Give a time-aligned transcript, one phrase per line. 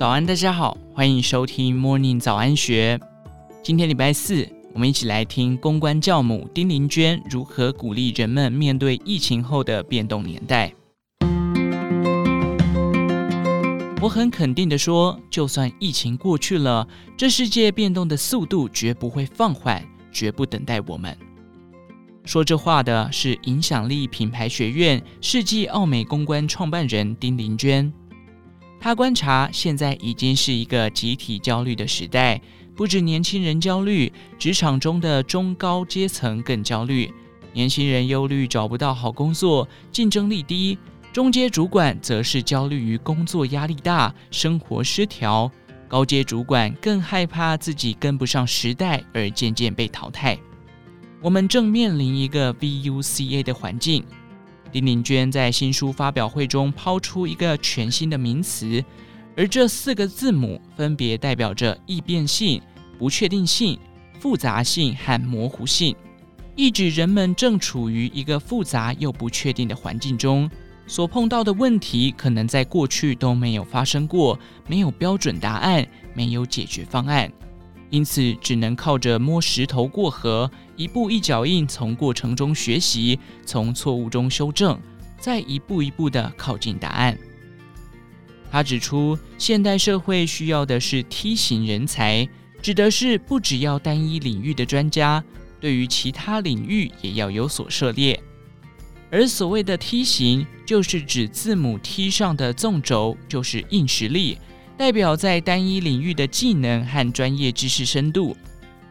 [0.00, 2.98] 早安，大家好，欢迎收听 Morning 早安学。
[3.62, 10.72] 今天礼拜四，我们一起来听公关教母丁玲娟如何鼓励人们面对疫情后的变动年代。
[14.00, 21.14] 我很肯定地说，就算疫情过去了，这世界变动的速度绝不会放缓，绝不等待我们。
[22.24, 27.92] 说这话的是影响力品牌学院世纪奥美公关创办人丁玲娟。
[28.80, 32.40] 他观察，现在已经是一个集体焦虑的时代，
[32.74, 37.12] 不止年轻人焦虑，职场中的中高阶层更焦虑。
[37.52, 40.78] 年轻人忧虑找不到好工作，竞争力低；
[41.12, 45.50] 中阶主管则是焦虑于工作压力大，生活失调；
[45.86, 50.38] 高阶主管更害怕自己跟不上时代，而渐渐被淘汰。
[51.20, 54.02] 我们正面临一个 VUCA 的环境。
[54.72, 58.84] 丁玲娟在新书发表会中抛出一个全新的名词，
[59.36, 62.60] 而这四个字母分别代表着易变性、
[62.98, 63.78] 不确定性、
[64.18, 65.94] 复杂性和模糊性，
[66.54, 70.48] 意指人们正处于一个复杂又不确定的环境中，
[70.86, 77.30] 所碰到的问题可能在过去都没有发生过，没有标准答案，没有解决方案。
[77.90, 84.80] 因此，只能靠着摸石头过河，一步一脚印，从过程中学习，从错误中修正，
[85.18, 87.18] 再一步一步地靠近答案。
[88.50, 92.28] 他指出，现代社会需要的是梯形人才，
[92.62, 95.22] 指的是不只要单一领域的专家，
[95.60, 98.20] 对于其他领域也要有所涉猎。
[99.10, 104.38] 而所谓的梯形，就是指字母 T 上的纵轴，就是硬实力。
[104.80, 108.34] 代表在单一领域的技能和专业知识深度，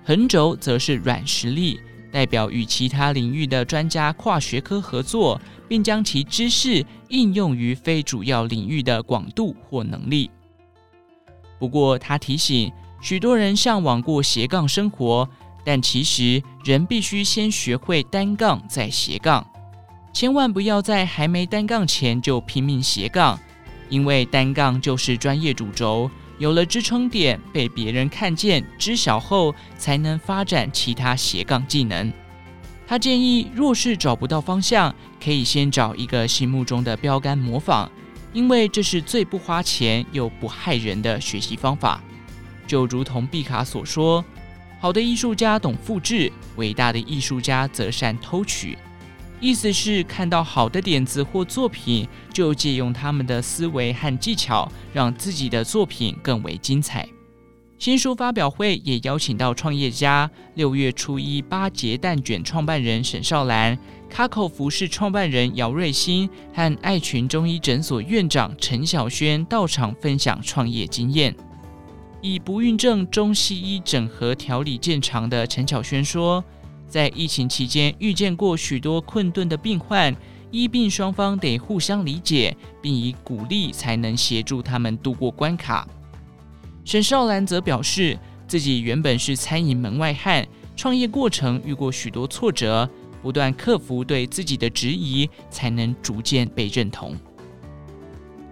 [0.05, 1.79] 横轴则是软实力，
[2.11, 10.29] 代表与其他领域的专家跨学科合作，并将其知识应用于非主要领域的广度或能力。
[11.57, 15.27] 不过，他提醒许多人向往过斜杠生活，
[15.65, 19.43] 但其实人必须先学会单杠再斜杠，
[20.13, 23.39] 千万不要在还没单杠前就拼命斜杠。
[23.89, 32.11] 因为单杠就是专业主轴，有了支撑点，被别人看见、知晓后，才能发展其他斜杠技能。
[32.87, 37.89] 他建议，若是找不到方向，可以先找一个心目中的标杆模仿，
[38.33, 42.01] 因为这是最不花钱又不害人的学习方法。
[42.65, 44.23] 就如同毕卡所说
[44.79, 48.77] ：“好的艺术家懂复制，伟大的艺术家则善偷取。”
[49.41, 57.07] 意思是看到好的点子或作品，就借用他们的思维和技巧，让自己的作品更为精彩。
[57.77, 63.79] 新书发表会也邀请到创业家六月初一八节蛋卷创办人沈少兰、
[64.09, 71.33] 卡口服饰创办人姚瑞新和爱群中医诊所院长陈小轩到场分享创业经验。
[72.21, 76.43] 以不孕症中西医整合调理见长的陈小轩说。
[76.89, 80.13] 在疫情期间遇见过许多困顿的病患，
[80.49, 85.87] 医病双方得互相理解，并以鼓励才能协助他们度过关卡。
[86.83, 88.17] 沈少兰则表示，
[88.47, 92.89] 自己原本是餐饮门外汉，创业过程遇过许多挫折，
[93.21, 97.15] 不断克服对自己的质疑，才能逐渐被认同。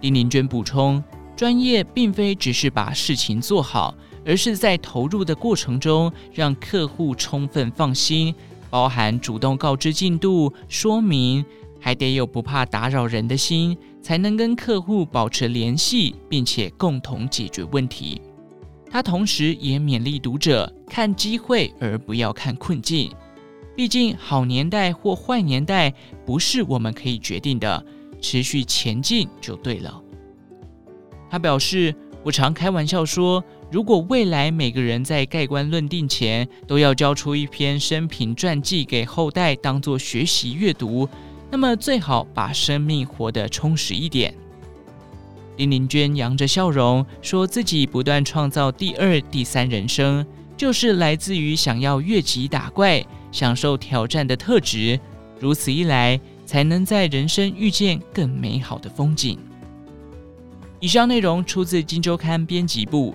[0.00, 1.02] 丁玲娟补充，
[1.36, 3.92] 专业并非只是把事情做好。
[4.24, 8.34] 而是在投入的过程中，让客户充分放心，
[8.70, 11.44] 包含主动告知进度、说明，
[11.80, 18.20] 还得有不怕打扰人的心，才能跟客户保持联系，并且共同解决问题。
[18.90, 23.10] 他同时也勉励读者看机会，而不要看困境。
[23.76, 25.94] 毕竟好年代或坏年代
[26.26, 27.84] 不是我们可以决定的，
[28.20, 30.02] 持续前进就对了。
[31.30, 41.06] 他表示：“我常开玩笑说。”如果未来每个人在盖棺论定前都要交出一篇生平传记给后代当做学习阅读，
[41.50, 44.34] 那么最好把生命活得充实一点。
[45.58, 50.24] 林玲娟扬着笑容说自己不断创造第二、第三人生，
[50.56, 54.98] 就是来自于想要越级打怪、享受挑战的特质。
[55.38, 59.38] 如此一来，才能在人生遇见更美好的风景。
[60.80, 63.14] 以上内容出自《金周刊》编辑部。